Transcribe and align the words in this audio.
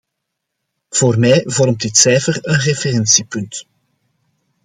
Voor 0.89 1.19
mij 1.19 1.43
vormt 1.45 1.81
dit 1.81 1.97
cijfer 1.97 2.39
een 2.47 2.59
referentiepunt. 2.59 3.65